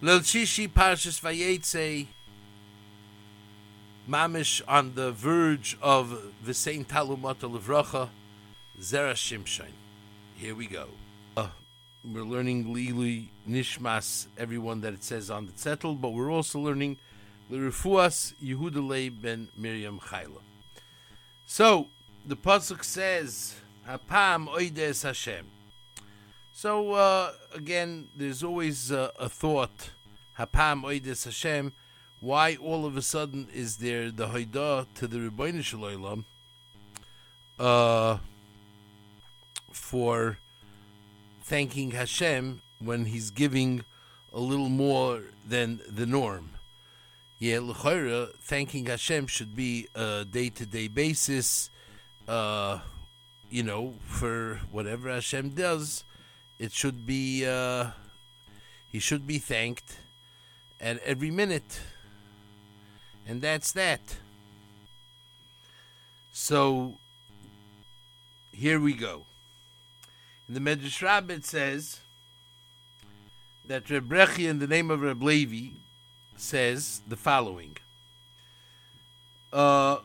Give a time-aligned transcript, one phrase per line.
[0.00, 2.06] Lel Shishi Parshas Vayetze,
[4.08, 8.08] Mamish on the verge of V'sein Talumata Levracha,
[8.80, 9.72] Zera Shimshon.
[10.36, 10.86] Here we go.
[11.36, 11.48] Uh,
[12.04, 16.98] we're learning Lili Nishmas, everyone that it says on the Zettel, but we're also learning
[17.50, 20.42] L'Refuas Yehudalei ben Miriam Chayla.
[21.44, 21.88] So,
[22.24, 25.57] the Pasuk says, Hapam Oides Hashem.
[26.60, 29.90] So uh, again, there's always uh, a thought,
[30.40, 31.72] Hapam Oides Hashem,
[32.18, 36.24] why all of a sudden is there the Haidah to the Rebbeinu Shalom
[37.60, 38.18] uh,
[39.70, 40.38] for
[41.44, 43.84] thanking Hashem when he's giving
[44.32, 46.54] a little more than the norm.
[47.38, 51.70] Yeah, l'chayra, thanking Hashem should be a day-to-day basis.
[52.26, 52.80] Uh,
[53.48, 56.02] you know, for whatever Hashem does,
[56.58, 57.90] it should be uh,
[58.88, 59.98] he should be thanked
[60.80, 61.80] at every minute,
[63.26, 64.00] and that's that.
[66.32, 66.98] So
[68.52, 69.26] here we go.
[70.48, 72.00] In the Medrash Rabbah says
[73.66, 75.76] that Reb in the name of Reb Levi,
[76.36, 77.76] says the following.
[79.52, 79.98] Uh,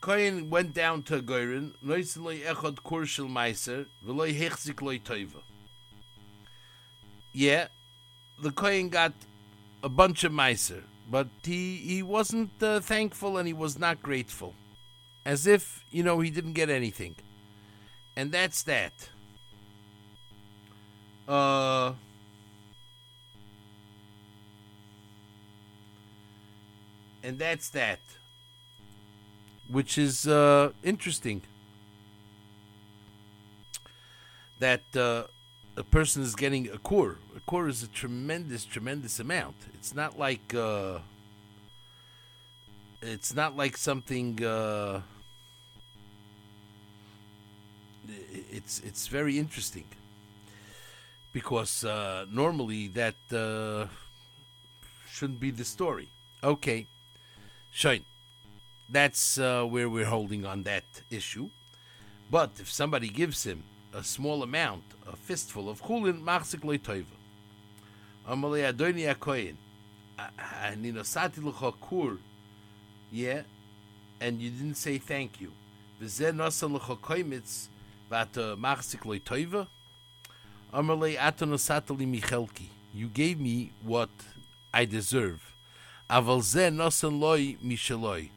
[0.00, 5.42] Kohen went down to Goyrin, noiseloi echad kurshel meiser, v'loi hechzik loi toiva.
[7.32, 7.68] Yeah,
[8.40, 9.12] the Kohen got
[9.82, 14.54] a bunch of miser, but he, he wasn't uh, thankful and he was not grateful.
[15.24, 17.16] As if, you know, he didn't get anything.
[18.16, 19.08] And that's that.
[21.26, 21.92] Uh...
[27.24, 28.00] And that's that
[29.72, 31.42] which is uh, interesting.
[34.58, 35.24] That uh,
[35.76, 37.18] a person is getting a core.
[37.36, 39.56] A core is a tremendous, tremendous amount.
[39.74, 40.98] It's not like uh,
[43.00, 44.44] it's not like something.
[44.44, 45.02] Uh,
[48.50, 49.86] it's it's very interesting
[51.32, 53.86] because uh, normally that uh,
[55.08, 56.10] shouldn't be the story.
[56.44, 56.86] Okay,
[57.70, 58.04] Shine
[58.92, 61.48] that's uh, where we're holding on that issue.
[62.30, 67.16] But if somebody gives him a small amount, a fistful of chulin, machzik loy toiva.
[68.28, 69.56] Amalei adoni akoyin.
[70.62, 72.18] Ani nosati l'cha.
[73.10, 73.42] Yeah,
[74.20, 75.52] and you didn't say thank you.
[76.00, 77.68] V'zeh nosan l'cha koimitz
[78.10, 79.66] v'ata machzik loy toiva.
[80.72, 82.68] Amalei ato nosata michelki.
[82.94, 84.10] You gave me what
[84.72, 85.54] I deserve.
[86.08, 88.30] Aval zeh nosan loy mishaloi.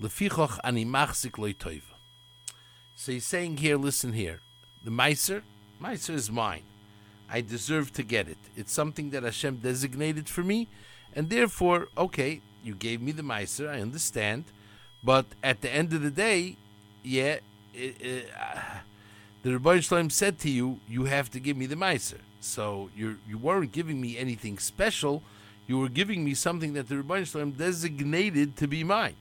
[0.00, 1.82] Lefichoch ani machzik loy toiva.
[2.94, 4.40] So he's saying here, listen here.
[4.84, 5.42] The Meiser,
[5.82, 6.62] Meiser is mine.
[7.28, 8.38] I deserve to get it.
[8.56, 10.68] It's something that Hashem designated for me,
[11.14, 14.44] and therefore, okay, you gave me the Meiser, I understand,
[15.02, 16.56] but at the end of the day,
[17.02, 17.38] yeah,
[17.74, 18.60] it, it, uh,
[19.42, 22.20] the Rebbe Shalom said to you, you have to give me the Meiser.
[22.40, 25.22] So you you weren't giving me anything special,
[25.66, 29.16] you were giving me something that the Rebbe Shalom designated to be mine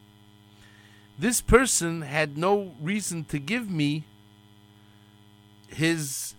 [1.19, 4.05] this person had no reason to give me
[5.69, 6.35] his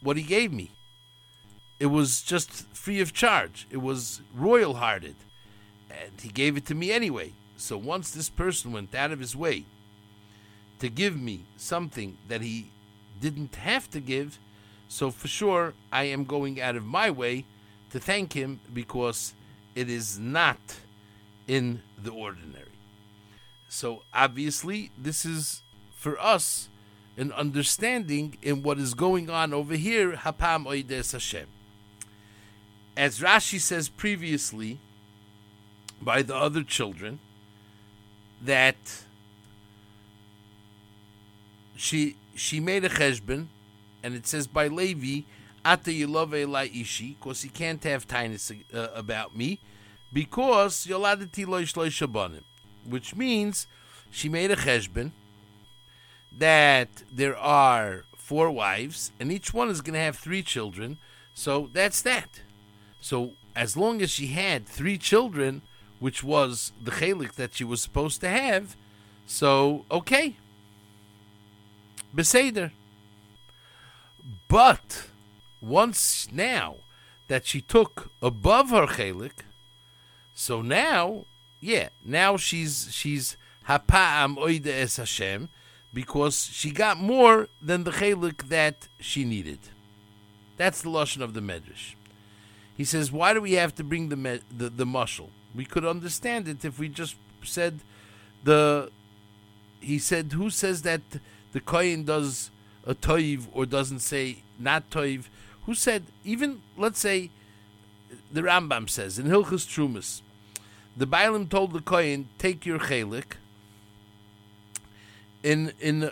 [0.00, 0.70] what he gave me.
[1.80, 3.66] It was just free of charge.
[3.70, 5.16] It was royal hearted.
[5.90, 7.32] And he gave it to me anyway.
[7.56, 9.64] So once this person went out of his way
[10.78, 12.70] to give me something that he
[13.20, 14.38] didn't have to give,
[14.88, 17.44] so for sure I am going out of my way
[17.90, 19.34] to thank him because
[19.74, 20.58] it is not
[21.46, 22.64] in the ordinary.
[23.68, 25.62] So obviously, this is
[25.94, 26.68] for us
[27.16, 30.12] an understanding in what is going on over here.
[30.12, 31.46] Hapam oides Hashem.
[32.96, 34.78] As Rashi says previously,
[36.00, 37.18] by the other children,
[38.42, 38.76] that
[41.76, 43.46] she she made a cheshbon,
[44.02, 45.22] and it says by Levi,
[45.64, 49.60] Ata Yilove Ishi, because he can't have tinus uh, about me,
[50.12, 52.42] because Yoladati Loish Loishabanim
[52.84, 53.66] which means
[54.10, 55.12] she made a cheshbon
[56.38, 60.98] that there are four wives, and each one is going to have three children.
[61.34, 62.40] So that's that.
[63.00, 65.62] So as long as she had three children,
[66.00, 68.76] which was the chalik that she was supposed to have,
[69.26, 70.36] so okay,
[72.14, 72.70] beseder.
[74.48, 75.08] But
[75.60, 76.76] once now
[77.28, 79.44] that she took above her chalik,
[80.34, 81.26] so now
[81.60, 83.36] yeah, now she's she's
[83.68, 85.48] hapa'am oide es Hashem
[85.94, 89.60] because she got more than the chelik that she needed.
[90.56, 91.94] That's the lashon of the medrash.
[92.76, 95.28] He says, why do we have to bring the me- the, the?
[95.54, 97.80] We could understand it if we just said
[98.42, 98.90] the.
[99.80, 101.02] He said, who says that
[101.52, 102.50] the kohen does
[102.84, 105.26] a toiv or doesn't say not toiv?
[105.66, 107.30] Who said even let's say
[108.32, 110.22] the Rambam says in Hilchas Trumas,
[110.96, 113.34] the Bailam told the kohen, take your chelik.
[115.44, 116.10] In in,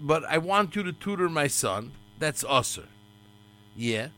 [0.00, 1.92] but I want you to tutor my son.
[2.20, 2.86] That's usher.
[3.76, 4.08] Yeah.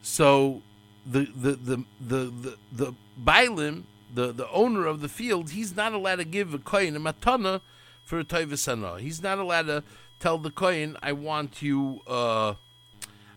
[0.00, 0.62] So
[1.04, 3.82] the the the the the, the Bailim,
[4.12, 7.60] the, the owner of the field, he's not allowed to give a kohen a matana
[8.02, 9.00] for a toivasana.
[9.00, 9.84] He's not allowed to
[10.18, 12.54] tell the kohen, I want you uh,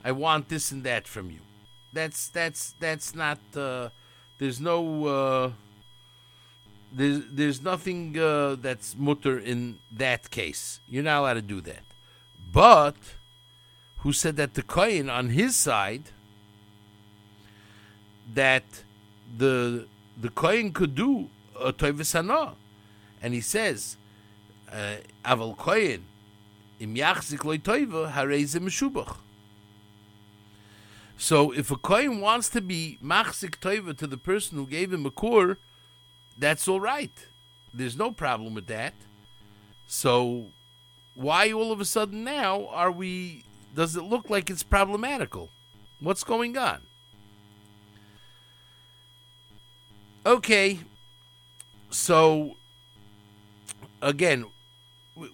[0.02, 1.42] I want this and that from you.
[1.92, 3.90] That's that's that's not uh,
[4.38, 5.52] there's no uh,
[6.96, 10.80] there's there's nothing uh, that's mutter in that case.
[10.88, 11.84] You're not allowed to do that.
[12.52, 12.96] But
[13.98, 16.06] who said that the kohen on his side
[18.34, 18.64] that
[19.38, 19.88] the
[20.18, 22.56] the kohen could do a toivasana,
[23.22, 23.98] and he says,
[24.72, 26.06] uh, "Aval kohen
[26.80, 29.18] im yachzik loy toiva hareze meshubach."
[31.18, 35.06] So, if a kohen wants to be machzik toiva to the person who gave him
[35.06, 35.58] a kur,
[36.38, 37.28] that's all right.
[37.74, 38.94] There's no problem with that.
[39.88, 40.48] So,
[41.14, 43.44] why all of a sudden now are we?
[43.76, 45.50] Does it look like it's problematical?
[46.00, 46.82] What's going on?
[50.26, 50.80] Okay,
[51.90, 52.58] so
[54.02, 54.46] again,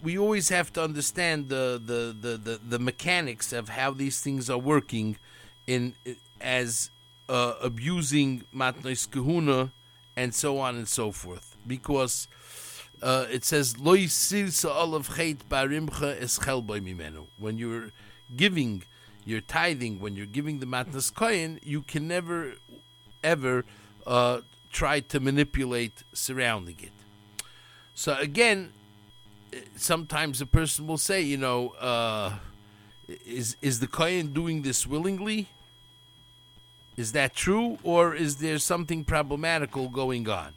[0.01, 4.49] we always have to understand the, the, the, the, the mechanics of how these things
[4.49, 5.17] are working
[5.65, 5.95] in
[6.39, 6.89] as
[7.29, 9.71] uh, abusing matnos kahuna
[10.21, 11.55] and so on and so forth.
[11.65, 12.27] Because
[13.01, 14.67] uh, it says lo barimcha
[16.87, 17.25] mimenu.
[17.37, 17.91] When you're
[18.35, 18.83] giving
[19.25, 22.53] your tithing when you're giving the matnas kohen you can never
[23.23, 23.65] ever
[24.07, 24.41] uh,
[24.71, 26.91] try to manipulate surrounding it.
[27.93, 28.73] So again
[29.75, 32.33] sometimes a person will say you know uh,
[33.07, 35.49] is is the kohen doing this willingly
[36.97, 40.53] is that true, or is there something problematical going on?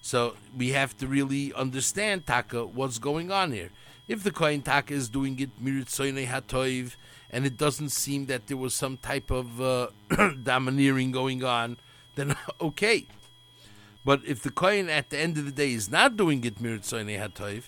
[0.00, 3.70] So we have to really understand Taka what's going on here.
[4.08, 6.96] If the Kohen Taka is doing it miritzoyne hatoiv,
[7.30, 9.88] and it doesn't seem that there was some type of uh,
[10.42, 11.76] domineering going on,
[12.14, 13.06] then okay.
[14.04, 17.18] But if the Kohen at the end of the day is not doing it miritzoyne
[17.18, 17.64] hatoiv,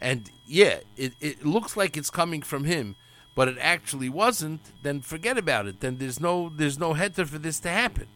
[0.00, 2.96] and yeah, it, it looks like it's coming from him,
[3.34, 5.80] but it actually wasn't, then forget about it.
[5.80, 8.06] Then there's no there's no heter for this to happen.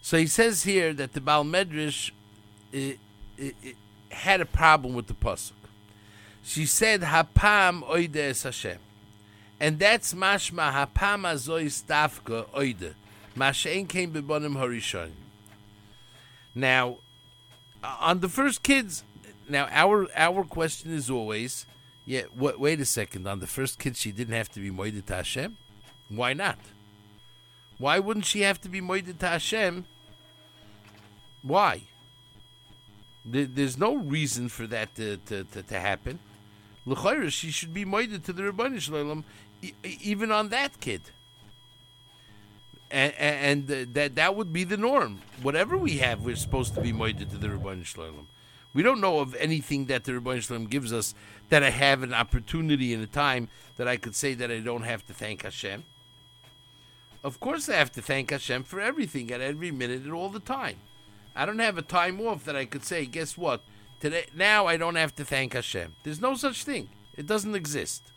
[0.00, 2.10] So he says here that the Baal Medrash
[2.72, 2.98] it,
[3.38, 3.76] it, it
[4.10, 5.52] had a problem with the pasuk.
[6.42, 8.78] She said Hapam oide es Hashem,
[9.60, 12.94] and that's mashma Hapam azoy stafka oide.
[13.36, 15.10] Mashen came bebonim harishon.
[16.54, 16.98] Now,
[17.82, 19.04] uh, on the first kids,
[19.48, 21.66] now our our question is always
[22.06, 23.26] yeah, wait a second.
[23.26, 25.56] On the first kid, she didn't have to be moeded to Hashem.
[26.08, 26.58] Why not?
[27.78, 29.86] Why wouldn't she have to be moeded to Hashem?
[31.42, 31.82] Why?
[33.24, 36.18] There, there's no reason for that to, to, to, to happen.
[36.86, 39.24] L'chayra, she should be moeded to the Rebbeinu Shalom,
[39.82, 41.00] even on that kid.
[42.90, 45.20] And, and uh, that that would be the norm.
[45.42, 48.28] Whatever we have, we're supposed to be moeded to the Rebbeinu Shalom.
[48.74, 51.14] We don't know of anything that the Rebbeinu Shalom gives us
[51.48, 54.82] that I have an opportunity and a time that I could say that I don't
[54.82, 55.84] have to thank Hashem.
[57.22, 60.40] Of course, I have to thank Hashem for everything at every minute and all the
[60.40, 60.76] time.
[61.34, 63.62] I don't have a time off that I could say, guess what?
[64.00, 65.94] Today, now I don't have to thank Hashem.
[66.02, 66.88] There's no such thing.
[67.16, 68.12] It doesn't exist.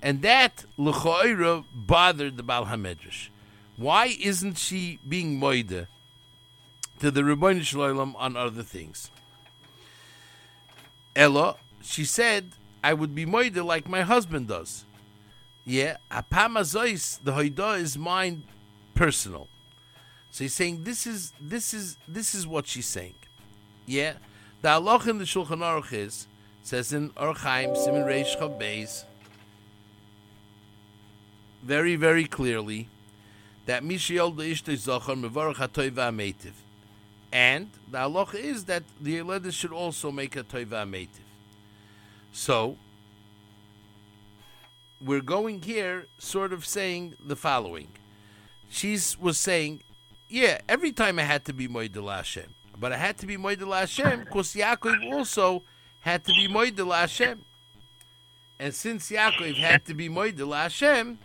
[0.00, 3.28] And that l'choira bothered the Baal Hamedrash.
[3.76, 5.88] Why isn't she being moida
[7.00, 9.10] to the Rebbeinu Shalom on other things?
[11.16, 14.84] Ella, she said, I would be moide like my husband does.
[15.64, 18.44] Yeah, apamazois, the hoida is mine
[18.94, 19.48] personal.
[20.30, 23.14] So he's saying this is this is this is what she's saying.
[23.86, 24.14] Yeah,
[24.62, 26.26] the halach in the Shulchan Aruch is
[26.62, 29.04] says in Orchaim Simon Reish Beis
[31.62, 32.88] very very clearly
[33.66, 36.52] that Mishiel the Ishtay Zachar Mevarach HaToiva Meitiv.
[37.32, 41.23] And the halach is that the Yeledah should also make a Toiva Meitiv.
[42.36, 42.76] So,
[45.00, 47.92] we're going here sort of saying the following.
[48.68, 49.84] She was saying,
[50.28, 52.52] yeah, every time I had to be Moedel Hashem.
[52.76, 55.62] But I had to be Moedel Hashem because Yaakov also
[56.00, 57.44] had to be Moedel Hashem.
[58.58, 61.20] And since Yaakov had to be Moedel Hashem,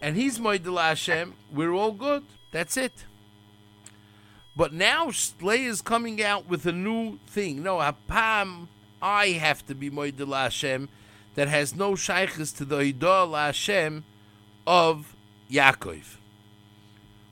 [0.00, 2.22] and he's Moidel Hashem, we're all good.
[2.52, 3.04] That's it.
[4.54, 7.64] But now Leah is coming out with a new thing.
[7.64, 8.68] No, Apam,
[9.00, 10.88] I have to be Moidel Hashem
[11.34, 14.04] that has no shaykhs to the Hidah Hashem
[14.66, 15.14] of
[15.50, 16.16] Yaakov.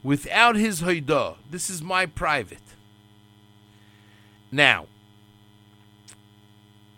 [0.02, 2.62] Without his Hidah, this is my private.
[4.52, 4.86] Now,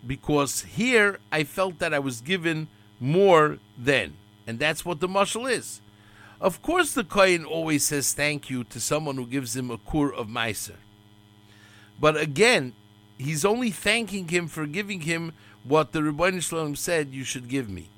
[0.05, 2.67] because here I felt that I was given
[2.99, 5.81] more than, and that's what the mushal is.
[6.39, 10.13] Of course, the Kohen always says thank you to someone who gives him a kur
[10.13, 10.77] of Meiser.
[11.99, 12.73] But again,
[13.19, 15.33] he's only thanking him for giving him
[15.63, 17.89] what the Rebbeinu Shalom said you should give me.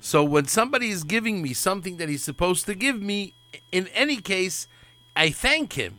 [0.00, 3.34] So when somebody is giving me something that he's supposed to give me,
[3.72, 4.68] in any case,
[5.16, 5.98] I thank him.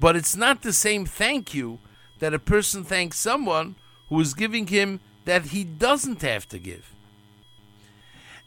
[0.00, 1.78] But it's not the same thank you
[2.18, 3.74] that a person thanks someone
[4.08, 6.94] who is giving him that he doesn't have to give.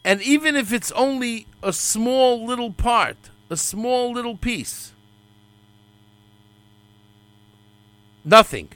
[0.03, 3.17] And even if it's only a small little part,
[3.49, 4.93] a small little piece,
[8.23, 8.69] nothing.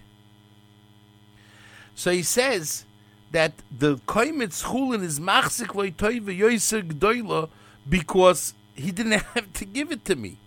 [1.95, 2.85] So he says
[3.31, 7.49] that the koimitz chulin is machzik toive yoiser gdoila
[7.87, 10.37] because he didn't have to give it to me.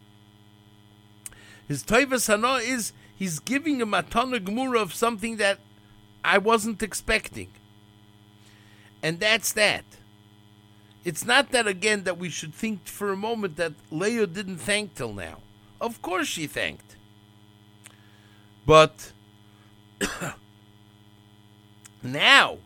[1.69, 5.59] His toivas hana is he's giving a matana gemura of something that
[6.25, 7.49] I wasn't expecting.
[9.03, 9.85] And that's that.
[11.05, 14.95] It's not that again that we should think for a moment that Leah didn't thank
[14.95, 15.39] till now.
[15.81, 16.96] Of course she thanked.
[18.67, 19.13] But
[22.03, 22.59] now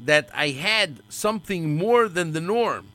[0.00, 2.88] that I had something more than the norm,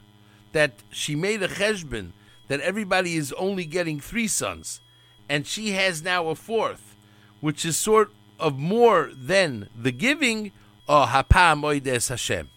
[0.51, 2.11] that she made a cheshbon,
[2.49, 4.81] that everybody is only getting three sons,
[5.29, 6.95] and she has now a fourth,
[7.39, 10.51] which is sort of more than the giving,
[10.89, 12.49] oh, hapam oides Hashem.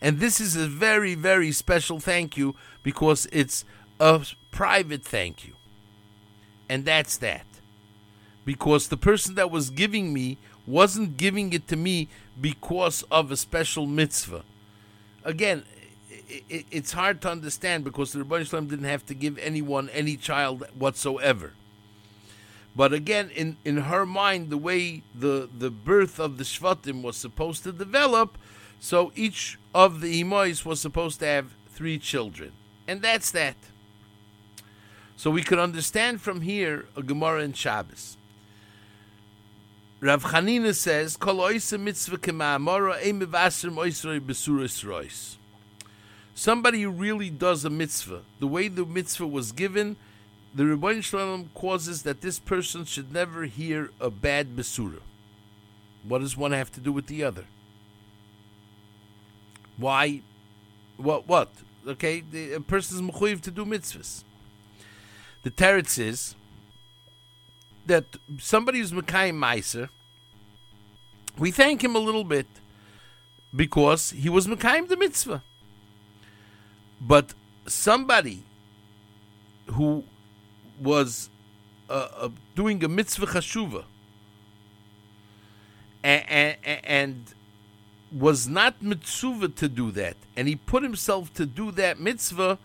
[0.00, 3.64] And this is a very, very special thank you because it's
[3.98, 5.54] a private thank you.
[6.68, 7.46] And that's that.
[8.44, 12.08] Because the person that was giving me wasn't giving it to me
[12.40, 14.44] because of a special mitzvah.
[15.24, 15.64] Again,
[16.48, 20.64] it's hard to understand because the Rebbe Shalom didn't have to give anyone any child
[20.78, 21.52] whatsoever.
[22.76, 27.16] But again, in, in her mind, the way the, the birth of the Shvatim was
[27.16, 28.36] supposed to develop,
[28.80, 32.52] so each of the Imois was supposed to have three children.
[32.88, 33.56] And that's that.
[35.16, 38.16] So we could understand from here a Gemara in Shabbos.
[40.04, 42.18] Rav Chanina says, Kol mitzvah
[46.34, 49.96] Somebody who really does a mitzvah, the way the mitzvah was given,
[50.54, 55.00] the Rebbein Shalom causes that this person should never hear a bad besura.
[56.02, 57.46] What does one have to do with the other?
[59.78, 60.20] Why?
[60.98, 61.26] What?
[61.26, 61.48] What?
[61.86, 64.22] Okay, the, a is mechuyev to do mitzvahs.
[65.44, 66.34] The teretz is
[67.86, 68.04] that
[68.38, 69.88] somebody who's Mekayim Meiser,
[71.38, 72.46] we thank him a little bit
[73.54, 75.42] because he was Mekayim the mitzvah.
[77.00, 77.34] But
[77.66, 78.44] somebody
[79.66, 80.04] who
[80.80, 81.30] was
[81.88, 83.84] uh, uh, doing a mitzvah chashuva
[86.02, 87.34] and, and, and,
[88.12, 92.58] was not mitzvah to do that, and he put himself to do that mitzvah,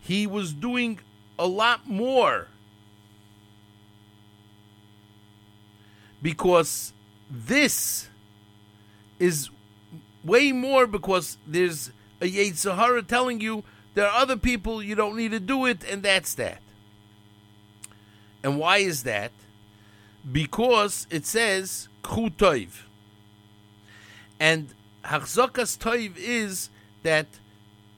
[0.00, 0.98] he was doing
[1.38, 2.48] a lot more.
[6.20, 6.92] Because
[7.30, 8.08] this
[9.18, 9.50] is
[10.24, 15.32] way more because there's a Yetzirah telling you there are other people you don't need
[15.32, 16.60] to do it, and that's that.
[18.42, 19.32] And why is that?
[20.30, 22.82] Because it says Toiv.
[24.38, 26.70] And Hachzokas Toiv is
[27.02, 27.26] that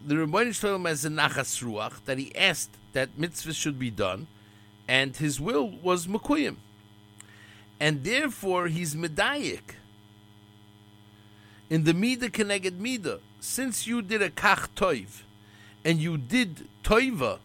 [0.05, 4.27] the Rebbeinu Shalom has a Nachas Ruach, that he asked that mitzvah should be done,
[4.89, 6.57] and his will was Mekuyim.
[7.81, 9.77] And therefore he's Medayik.
[11.69, 15.23] In the Mida Keneged Mida, since you did a Kach Toiv,
[15.85, 17.39] and you did Toiva,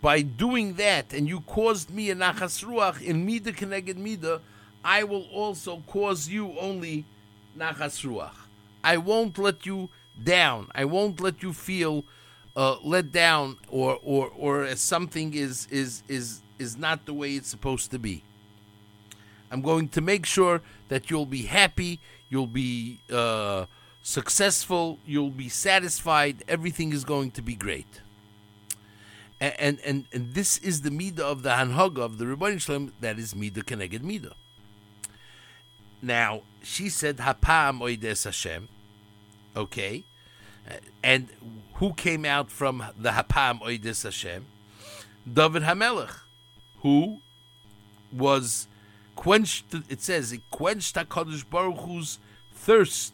[0.00, 4.40] by doing that, and you caused me a nachas ruach in mida keneged mida,
[4.84, 7.04] I will also cause you only
[7.56, 8.34] nachas ruach.
[8.84, 9.90] I won't let you
[10.22, 10.68] down.
[10.74, 12.04] I won't let you feel
[12.56, 17.34] uh, let down, or or or as something is is is is not the way
[17.34, 18.22] it's supposed to be.
[19.50, 23.66] I'm going to make sure that you'll be happy, you'll be uh,
[24.02, 26.44] successful, you'll be satisfied.
[26.48, 28.02] Everything is going to be great
[29.40, 33.20] and and and this is the midah of the hanhaga of the Rebbeinu Shalom that
[33.20, 34.32] is midah keneged midah.
[36.02, 38.68] Now she said hapam oides Hashem,
[39.56, 40.04] okay,
[41.02, 41.28] And
[41.74, 44.46] who came out from the Hapam Oidis Hashem?
[45.30, 46.20] David Hamelech,
[46.80, 47.20] who
[48.12, 48.66] was
[49.18, 52.20] quenched, it says, it quenched HaKadosh Baruch Hu's
[52.52, 53.12] thirst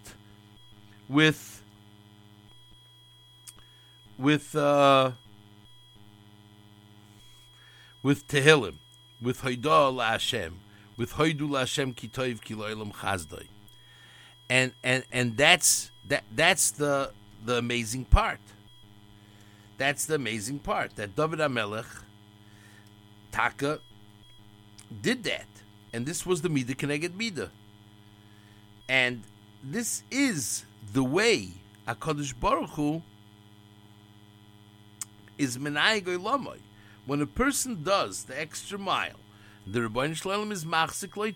[1.09, 1.63] with,
[4.19, 5.13] with, uh,
[8.03, 8.77] with Tehillim,
[9.23, 10.61] with Hoidah La Hashem,
[10.99, 13.47] with Hoidu La Hashem Kitoiv Kiloilam Chazdoi.
[14.51, 17.13] And, and, and that's, that, that's the,
[17.47, 18.41] the amazing part.
[19.79, 22.03] That's the amazing part that David Hamelech,
[23.33, 23.81] Taka,
[25.01, 25.47] did that,
[25.95, 27.51] and this was the Mida Keneged Mida,
[28.89, 29.23] and
[29.63, 31.53] this is the way
[31.87, 33.01] Hakadosh Baruch Hu
[35.39, 36.59] is menayig olamai.
[37.07, 39.21] When a person does the extra mile,
[39.67, 41.33] the Rebbeinu Shalom is machzik loy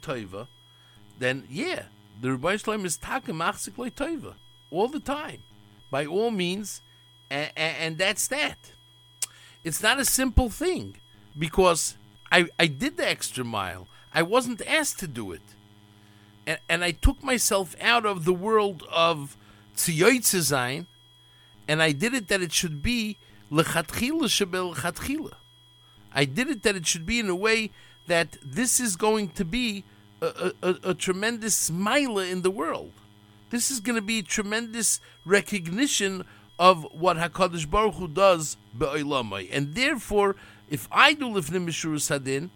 [1.18, 1.84] then yeah,
[2.20, 3.92] the Rebbeinu Shalom is taka machzik loy
[4.70, 5.42] all the time
[5.88, 6.82] by all means,
[7.30, 8.72] and, and that's that.
[9.62, 10.96] It's not a simple thing
[11.38, 11.96] because
[12.32, 13.86] I, I did the extra mile.
[14.14, 15.42] I wasn't asked to do it.
[16.46, 19.36] And, and I took myself out of the world of
[19.76, 20.86] tziyoitzezain,
[21.66, 23.18] and I did it that it should be
[23.52, 25.34] lechatchila shebel lechatchila.
[26.12, 27.70] I did it that it should be in a way
[28.06, 29.84] that this is going to be
[30.22, 32.92] a, a, a tremendous smile in the world.
[33.50, 36.24] This is going to be tremendous recognition
[36.58, 40.36] of what Hakadosh Baruch Hu does be'olamai, and therefore,
[40.68, 42.50] if I do lifnim mishurus hadin,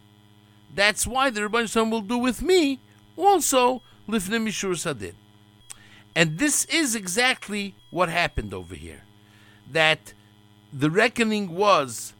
[0.74, 2.78] that's why the Rebbeinu Shalom will do with me
[3.16, 5.14] also lifnim mishurus hadin.
[6.14, 9.02] And this is exactly what happened over here.
[9.70, 10.12] That
[10.72, 12.14] the reckoning was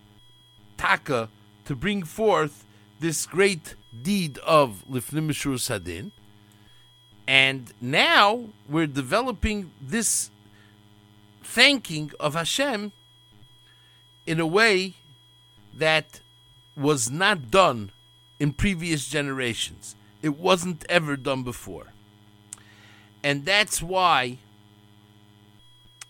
[0.76, 1.28] taka
[1.64, 2.64] to bring forth
[3.00, 6.10] this great deed of lifnim mishurus hadin,
[7.26, 10.30] and now we're developing this
[11.42, 12.92] thanking of Hashem
[14.26, 14.94] in a way
[15.74, 16.20] that
[16.76, 17.90] was not done
[18.42, 19.94] in previous generations.
[20.20, 21.92] It wasn't ever done before.
[23.22, 24.38] And that's why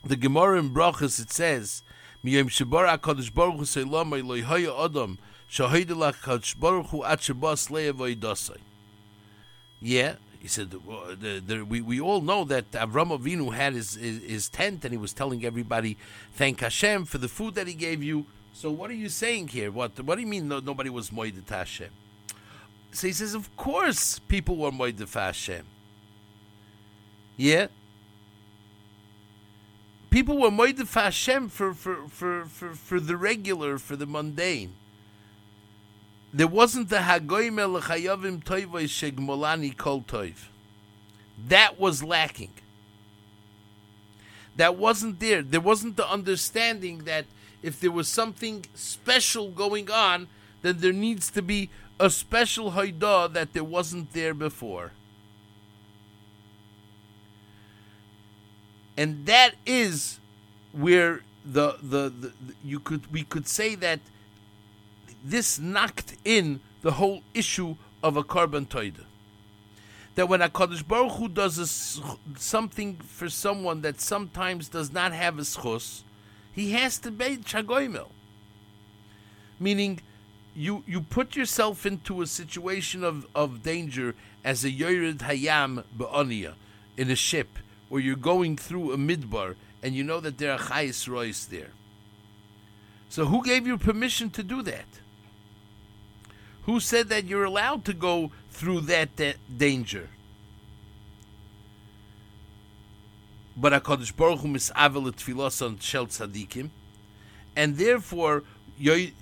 [0.03, 1.83] the Gemara in Brachas it says,
[2.25, 5.19] Miyom Shebara HaKadosh Baruch Hu Seilama Eloi Haya Adam
[5.51, 7.71] HaKadosh Baruch Hu At Shabbos.
[9.83, 14.23] Yeah, he said, the, the, we, we all know that Avram Avinu had his, his,
[14.23, 15.99] his, tent and he was telling everybody,
[16.33, 18.25] thank Hashem for the food that he gave you.
[18.55, 19.71] So what are you saying here?
[19.71, 21.91] What, what do you mean no, nobody was moided to Hashem?
[22.93, 25.67] So he says, of course people were moided for Hashem.
[27.37, 27.67] Yeah?
[30.11, 34.75] People were moided for Hashem for, for, for, for, for the regular, for the mundane
[36.33, 40.49] there wasn't the Hagoyim Elchayavim Toivoy Shegmolani Kol Toiv.
[41.49, 42.53] That was lacking.
[44.57, 45.43] That wasn't there.
[45.43, 47.27] There wasn't the understanding that
[47.63, 50.29] if there was something special going on,
[50.63, 51.69] then there needs to be
[52.03, 54.91] a special Haidah that there wasn't there before.
[58.97, 60.19] And that is
[60.73, 62.33] where the, the, the,
[62.65, 64.01] you could we could say that
[65.23, 69.05] this knocked in the whole issue of a korban toida.
[70.17, 71.67] That when a Kaddish Baruch Hu does a,
[72.37, 76.03] something for someone that sometimes does not have a schus,
[76.53, 78.09] he has to be chagoimel.
[79.61, 80.01] Meaning,
[80.55, 86.55] you you put yourself into a situation of, of danger as a yored hayam be'oniya
[86.97, 87.59] in a ship,
[87.91, 91.71] or you're going through a midbar and you know that there are chayis rois there.
[93.09, 94.87] So who gave you permission to do that?
[96.63, 100.09] Who said that you're allowed to go through that, that danger?
[103.57, 106.71] But HaKadosh Baruch Hu misavel tfilos shel tzadikim,
[107.55, 108.45] and therefore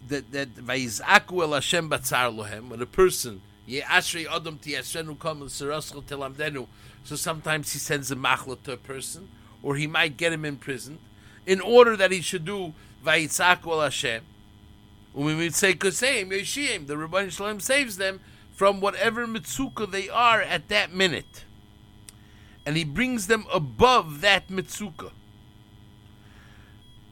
[0.09, 3.43] that that el Hashem lohem when a person
[5.43, 6.67] l'saraschel telamdenu.
[7.05, 9.29] So sometimes he sends a machla to a person,
[9.63, 10.99] or he might get him in prison,
[11.47, 14.23] in order that he should do vayizaku el Hashem.
[15.13, 18.21] When we say Yeshiyim, the Rabbi Shalom saves them
[18.53, 21.45] from whatever mitzukah they are at that minute.
[22.65, 25.11] And he brings them above that mitzukah.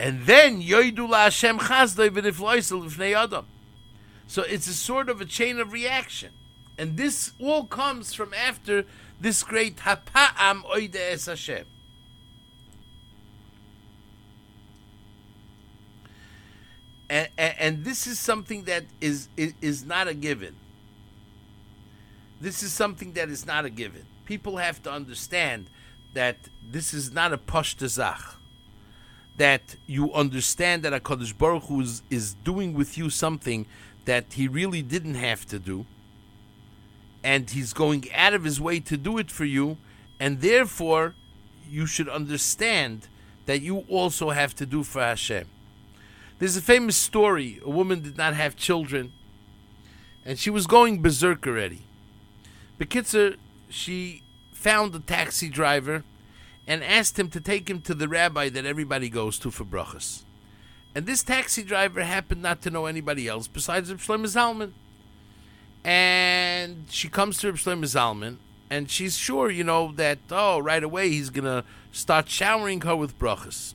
[0.01, 3.47] And then Yoidu Hashem Chazdoi Adam.
[4.27, 6.31] So it's a sort of a chain of reaction.
[6.77, 8.85] And this all comes from after
[9.21, 11.67] this great Hapa'am Oide Es Hashem.
[17.11, 20.55] and, and, and this is something that is, is, is not a given.
[22.41, 24.05] This is something that is not a given.
[24.25, 25.71] People have to understand
[26.15, 28.35] that this is not a pushtazach.
[29.39, 33.67] That you understand that HaKadosh Baruch Hu is, is doing with you something
[34.05, 35.87] that he really didn't have to do,
[37.23, 39.77] and he's going out of his way to do it for you,
[40.21, 41.15] and therefore
[41.71, 43.09] you should understand
[43.47, 45.47] that you also have to do for Hashem.
[46.39, 47.61] There's a famous story.
[47.65, 49.13] A woman did not have children,
[50.25, 51.83] and she was going berserk already.
[52.79, 53.37] Bekitzer,
[53.69, 54.23] she
[54.53, 56.03] found a taxi driver
[56.69, 60.23] and asked him to take him to the rabbi that everybody goes to for brachas.
[60.95, 64.73] And this taxi driver happened not to know anybody else besides Reb Shlomo Zalman.
[65.83, 68.37] And she comes to Reb Shlomo Zalman,
[68.69, 72.95] and she's sure, you know, that, oh, right away he's going to start showering her
[72.95, 73.73] with brachas.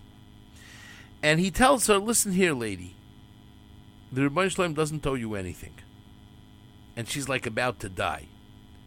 [1.24, 2.96] And he tells her, listen here, lady,
[4.12, 5.74] the Rebbeinu Shalom doesn't owe you anything.
[6.96, 8.28] And she's like about to die.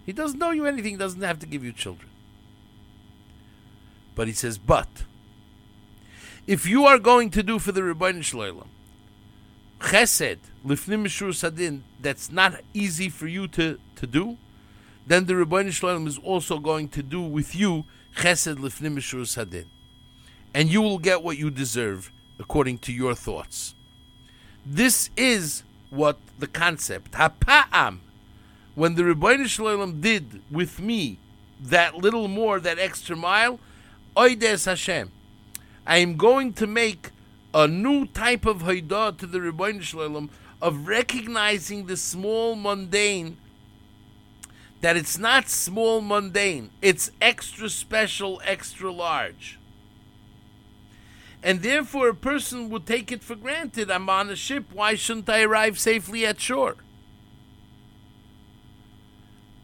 [0.04, 2.10] He doesn't owe you anything, doesn't have to give you children.
[4.16, 4.88] But he says, but
[6.46, 8.68] if you are going to do for the Rebbeinu Shalom
[9.78, 14.38] chesed, lifnim mishur sadin, that's not easy for you to, to do,
[15.06, 17.84] then the Rebbeinu Shalom is also going to do with you
[18.16, 19.66] chesed lifnim mishur sadin.
[20.54, 23.74] And you will get what you deserve according to your thoughts.
[24.64, 27.98] This is what the concept, hapa'am,
[28.74, 31.18] when the Rebbeinu Shalom did with me
[31.60, 33.60] that little more, that extra mile,
[34.16, 35.12] Oides Hashem.
[35.86, 37.10] I am going to make
[37.52, 43.36] a new type of Haidah to the Rebbeinu Shalom of recognizing the small mundane,
[44.80, 49.58] that it's not small mundane, it's extra special, extra large.
[51.42, 53.90] And therefore, a person would take it for granted.
[53.90, 54.64] I'm on a ship.
[54.72, 56.76] Why shouldn't I arrive safely at shore?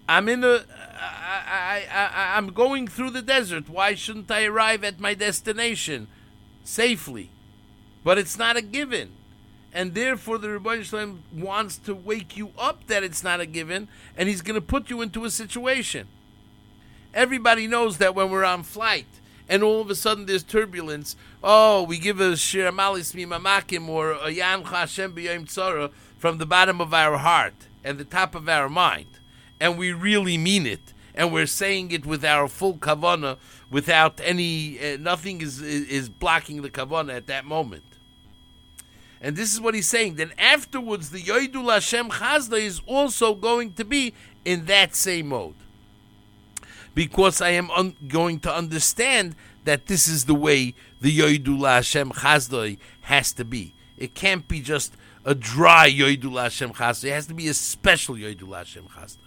[0.08, 0.64] I'm in a.
[0.94, 3.68] I, I, I'm going through the desert.
[3.68, 6.08] Why shouldn't I arrive at my destination
[6.64, 7.30] safely?
[8.04, 9.10] But it's not a given.
[9.72, 13.88] And therefore, the Rebbe Shalom wants to wake you up that it's not a given,
[14.16, 16.08] and he's going to put you into a situation.
[17.14, 19.06] Everybody knows that when we're on flight
[19.48, 24.12] and all of a sudden there's turbulence, oh, we give a Shir Amalis Mimamakim or
[24.12, 28.48] a Yan Hashem B'Yom Tzara from the bottom of our heart and the top of
[28.48, 29.18] our mind
[29.62, 33.36] and we really mean it, and we're saying it with our full kavana,
[33.70, 37.84] without any uh, nothing is, is, blocking the kavana at that moment.
[39.20, 40.16] And this is what he's saying.
[40.16, 45.54] Then afterwards, the Yoidul Hashem Chazda is also going to be in that same mode,
[46.92, 52.10] because I am un- going to understand that this is the way the Yoidul Hashem
[52.10, 53.74] Chazda has to be.
[53.96, 54.94] It can't be just
[55.24, 57.04] a dry Yoidul Hashem Chazda.
[57.04, 59.21] It has to be a special Yoidul Hashem Chazda.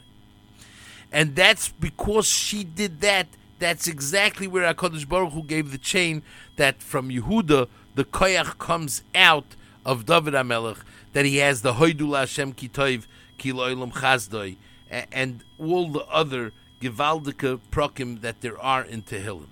[1.15, 3.27] And that's because she did that.
[3.57, 6.23] That's exactly where HaKadosh Baruch Hu gave the chain
[6.57, 10.79] that from Yehuda, the koyach comes out of David HaMelech,
[11.13, 13.05] that he has the Hoidul Hashem Kitoiv,
[13.39, 14.57] Kiloilam Chazdoi,
[14.89, 16.51] and all the other
[16.81, 19.47] Givaldika prokim that there are in Tehillim.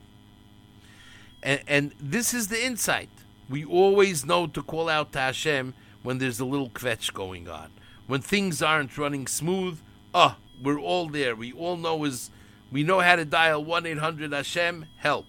[1.41, 3.09] And, and this is the insight.
[3.49, 7.69] We always know to call out to Hashem when there's a little kvetch going on.
[8.05, 9.79] When things aren't running smooth,
[10.13, 11.35] oh, we're all there.
[11.35, 12.29] We all know is
[12.71, 15.25] we know how to dial 1-800 Hashem help.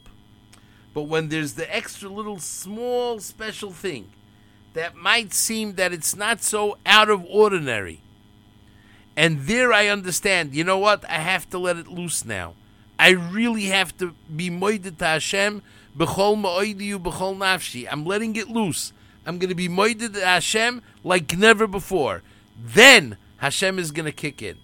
[0.94, 4.11] But when there's the extra little small special thing
[4.75, 8.01] that might seem that it's not so out of ordinary.
[9.16, 11.09] And there I understand, you know what?
[11.09, 12.55] I have to let it loose now.
[12.99, 15.62] I really have to be moided to Hashem
[15.97, 17.87] b'chol ma'oidiyu b'chol nafshi.
[17.90, 18.92] I'm letting it loose.
[19.27, 22.23] I'm going to be moided to Hashem like never before.
[22.62, 24.59] Then Hashem is going to kick in.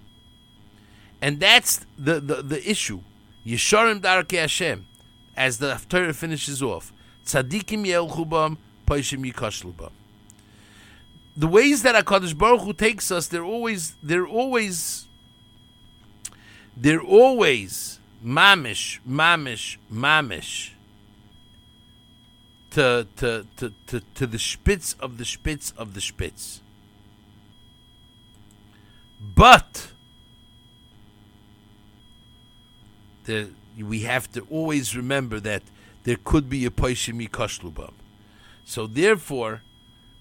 [1.22, 3.00] And that's the, the, the issue.
[3.46, 4.86] Yesharim Darke Hashem,
[5.36, 6.92] as the Torah finishes off.
[7.24, 8.56] Tzadikim Yelchubam,
[8.86, 9.90] Paishim Yikashlubam.
[11.36, 15.06] The ways that HaKadosh Baruch Hu takes us, they're always, they're always,
[16.76, 20.70] they're always mamish, mamish, mamish
[22.70, 26.60] to, to, to, to, to the spitz of the spitz of the spitz.
[29.20, 29.92] But
[33.78, 35.62] we have to always remember that
[36.04, 37.92] there could be a poishim yikashlubam.
[38.64, 39.62] So therefore,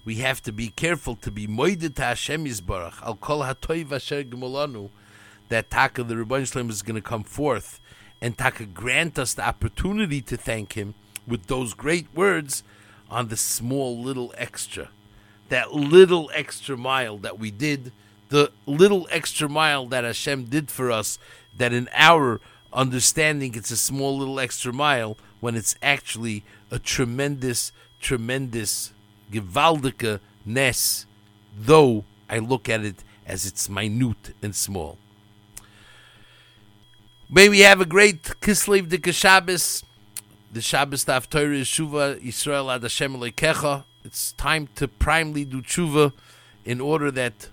[0.04, 2.94] we have to be careful to be moided to Hashem Yisbarach.
[3.02, 4.90] I'll call hatoiv asher gemolanu
[5.48, 7.80] that Taka the Rebbeinu Shalom is going to come forth
[8.20, 10.94] and Taka grant us the opportunity to thank Him
[11.26, 12.62] with those great words
[13.10, 14.88] on the small little extra,
[15.48, 17.92] that little extra mile that we did,
[18.28, 21.18] the little extra mile that Hashem did for us,
[21.56, 22.40] that in our
[22.72, 28.92] understanding it's a small little extra mile when it's actually a tremendous tremendous,
[29.30, 31.06] gewaldige ness,
[31.56, 34.98] though I look at it as it's minute and small.
[37.28, 39.84] May we have a great Kislev Dika Shabbos.
[40.52, 43.84] The Shabbos Haftorah is Shuva Yisrael Ad Hashem Kecha.
[44.04, 46.12] It's time to primely do tshuva
[46.64, 47.48] in order that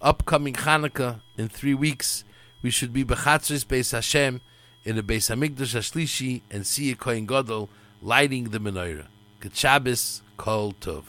[0.00, 2.24] upcoming Hanukkah in three weeks
[2.62, 4.40] we should be Bechatzris Beis Hashem
[4.84, 7.68] in the Beis Hamikdash Ashlishi and see a Kohen Gadol
[8.00, 9.06] lighting the menorah.
[9.40, 11.04] Good Shabbos, Kol Tov.